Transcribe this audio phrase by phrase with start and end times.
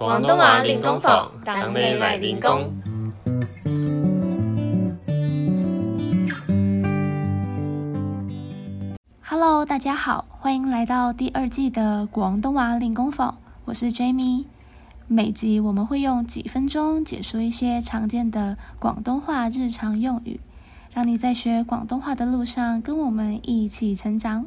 [0.00, 2.72] 广东话练功房，等你来练功。
[9.20, 13.36] Hello，大家好，欢迎来到第二季的广东话练功房，
[13.66, 14.46] 我是 Jamie。
[15.06, 20.40] 每集我们会用几分钟解说一些常见的广东话日常用语，
[20.94, 24.46] 让你在学广东话的路上跟我们一起成长。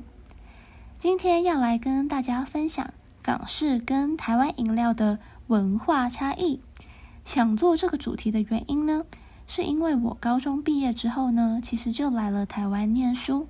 [0.98, 2.92] 今天要来跟大家分享
[3.22, 5.20] 港式跟台湾饮料的。
[5.48, 6.62] 文化差异，
[7.26, 9.04] 想做这个主题的原因呢，
[9.46, 13.48] 是因为我高中毕业之后呢，其实就来了台湾念书。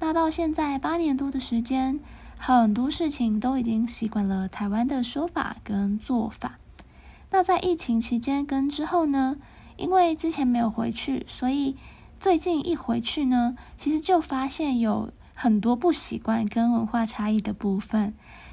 [0.00, 2.00] 那到现在八年多的时间，
[2.36, 6.58] 很多事情都已经习惯了台湾的说法跟做法。
[7.30, 9.36] 那在疫情期间跟之后呢，
[9.76, 11.76] 因为之前没有回去，所以
[12.18, 18.12] 最近一回去呢，其实就发现有很多不习惯跟文化差异的部分，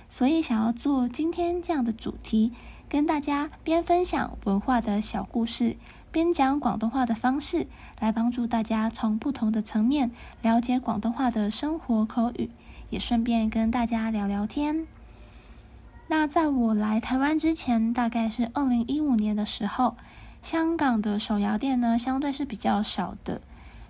[0.10, 2.52] 所以想要做今天这样的主题。
[2.94, 5.78] 跟大家边分享文化的小故事，
[6.12, 7.66] 边讲广东话的方式，
[8.00, 10.12] 来帮助大家从不同的层面
[10.44, 12.52] 了解广东话的生活口语，
[12.92, 14.86] 也顺便跟大家聊聊天。
[16.06, 19.96] 那在我来台湾之前，大概是二零一五年的时候，
[20.44, 23.42] 香港的手摇店呢，相对是比较少的，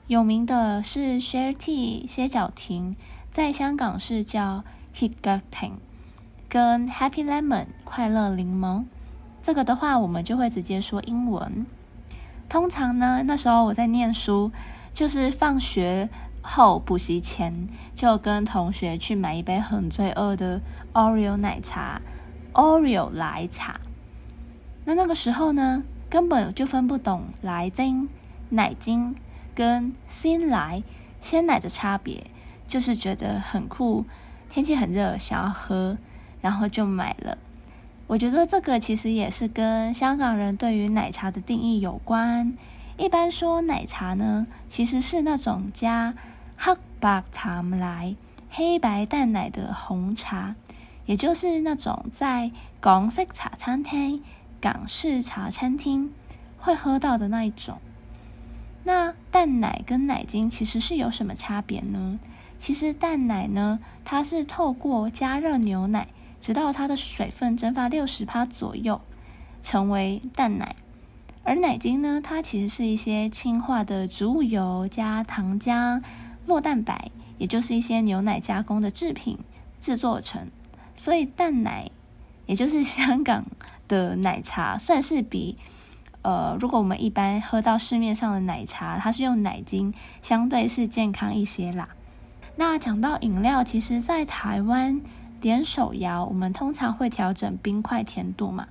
[0.08, 2.96] 有名的是 Share Tea 歇脚亭，
[3.34, 4.64] 在香港是叫
[4.96, 5.74] Hit g i r g
[6.54, 8.86] 跟 Happy Lemon 快乐柠檬，
[9.42, 11.66] 这个的话我们就会直接说英文。
[12.48, 14.52] 通常呢，那时候我在念书，
[14.94, 16.10] 就是放学
[16.44, 20.62] 后补习前，就跟同学去买一杯很罪恶的
[20.94, 22.00] Oreo 奶茶
[22.54, 23.80] ，Oreo 奶茶。
[24.86, 28.08] 那那个时候呢，根本就分不懂来精、
[28.50, 29.16] 奶精
[29.56, 30.84] 跟新来
[31.20, 32.28] 鲜奶的差别，
[32.68, 34.06] 就是觉得很酷，
[34.52, 35.98] 天气很热，想要喝。
[36.44, 37.38] 然后就买了。
[38.06, 42.54] 我觉得这个其实也是跟香港人对于奶茶的定义有关。
[42.98, 46.14] 一般说奶茶呢，其实是那种加
[46.58, 48.14] 黑白糖来、
[48.52, 50.54] 黑白淡奶的红茶，
[51.06, 52.52] 也就是那种在
[52.82, 54.22] 港式茶餐厅、
[54.60, 56.12] 港式茶餐厅
[56.58, 57.78] 会喝到的那一种。
[58.84, 62.20] 那淡奶跟奶精其实是有什么差别呢？
[62.60, 66.10] 其实淡奶呢，它是透过加热牛奶。
[66.44, 69.00] 直到它的水分蒸发六十趴左右，
[69.62, 70.76] 成为淡奶。
[71.46, 76.02] 而奶精呢，它其实是一些氢化的植物油加糖浆、
[76.46, 79.40] 酪蛋白，也就是一些牛奶加工的制品
[79.80, 80.50] 制作成。
[80.96, 81.90] 所以淡奶，
[82.46, 83.46] 也就是香港
[83.88, 85.58] 的奶茶，算是比
[86.24, 91.88] 呃，如果我们一般喝到市面上的奶茶，它是用奶精，相对是健康一些啦。
[92.58, 95.00] 那讲到饮料，其实在台湾。
[95.44, 98.70] 点手摇，我们通常会调整冰块甜度嘛？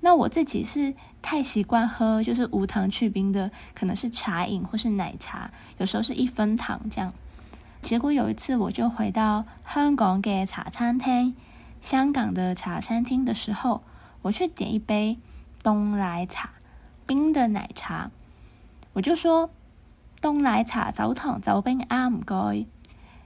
[0.00, 7.12] 那我自己是太习惯喝就是无糖去冰的，可能是茶饮或是奶茶，有时候是一分糖这样。
[7.82, 11.36] 结果有一次，我就回到香港的茶餐厅，
[11.80, 13.84] 香港的茶餐厅的时候，
[14.22, 15.16] 我去点一杯
[15.62, 16.50] 冬奶茶，
[17.06, 18.10] 冰的奶茶，
[18.94, 19.48] 我就说
[20.20, 22.66] 冬奶茶早糖早冰，唔该，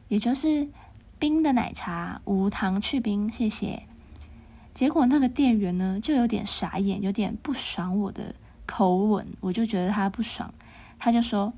[0.08, 0.68] 也就是。
[1.24, 3.84] 冰的奶茶，无糖去冰，谢谢。
[4.74, 8.34] 结果那个店员呢，就有点傻眼，有点不爽我的
[8.66, 10.52] 口吻，我就觉得他不爽，
[10.98, 11.54] 他就说：“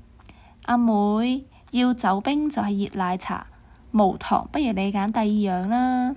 [0.63, 3.47] 阿妹要走冰就系热奶茶，
[3.91, 6.15] 无糖，不如你拣第二样呢。”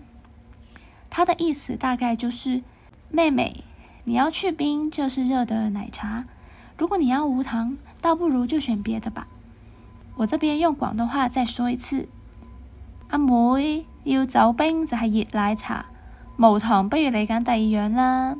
[1.11, 2.63] 他的意思大概就是，
[3.09, 3.65] 妹妹，
[4.05, 6.25] 你要去冰就是热的奶茶，
[6.79, 9.27] 如果你要无糖，倒不如就选别的吧。
[10.15, 12.09] 我这边用广东话再说一次。
[13.11, 15.87] 阿妹要走冰就系热奶茶，
[16.37, 18.37] 无糖不如你拣第二样啦。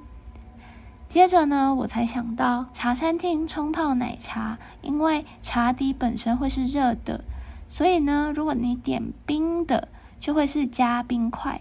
[1.09, 7.25] 接着呢，我才想到茶餐厅冲泡奶茶，因为茶底本身会是热的，
[7.69, 9.89] 所以呢，如果你点冰的，
[10.21, 11.61] 就会是加冰块；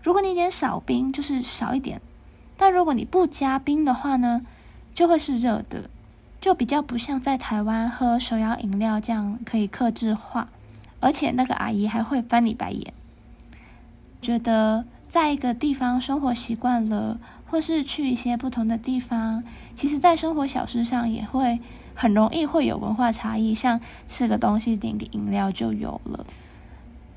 [0.00, 2.00] 如果你点少冰，就是少一点。
[2.56, 4.42] 但如果你不加冰的话呢，
[4.94, 5.90] 就会是热的，
[6.40, 10.46] 就比较不像在台湾喝手摇饮料这样可以克制化。
[11.04, 12.94] 而且那个阿姨还会翻你白眼，
[14.22, 21.60] 觉得在一个地方生活习惯了，或是去一些不同的地方，其实，在生活小事上也会
[21.94, 26.24] 很容易会有文化差异，像吃个东西、点个饮料就有了。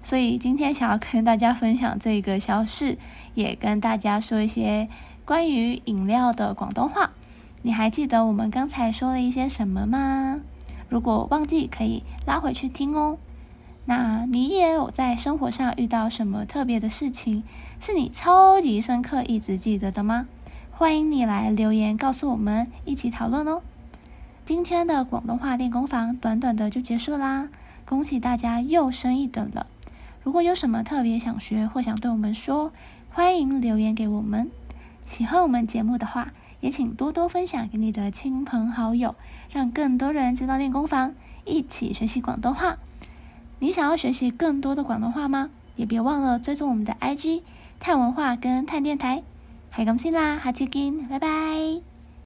[0.04, 2.98] 所以今天想要跟大家分享这个小事，
[3.36, 4.90] 也跟大家说一些
[5.24, 7.12] 关于饮料的广东话。
[7.62, 10.42] 你还记得我们刚才说了一些什么吗？
[10.90, 13.18] 如果忘记，可以拉回去听哦。
[13.90, 17.44] 那你也有在生活上遇到什么特别的事情，
[17.80, 20.28] 是你超级深刻、一直记得的吗？
[20.72, 23.62] 欢迎你来留言告诉我们，一起讨论哦。
[24.44, 27.48] 今天的广东话练功房短短的就结束啦，
[27.86, 29.68] 恭喜大家又升一等了。
[30.22, 32.74] 如果有什么特别想学或想对我们说，
[33.10, 34.52] 欢迎留言给我们。
[35.06, 39.16] 喜欢我们节目的话，也请多多分享给你的亲朋好友，
[39.50, 41.14] 让更多人知道练功房，
[41.46, 42.76] 一起学习广东话。
[43.60, 45.50] 你想要学习更多的广东话吗？
[45.76, 47.42] 也别忘了追踪我们的 IG“
[47.80, 49.24] 探文化”跟“探电台”。
[49.72, 51.82] 很更新啦，下次见，拜拜。